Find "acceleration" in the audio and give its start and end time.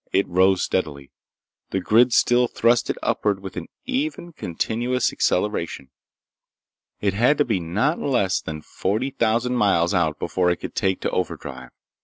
5.13-5.91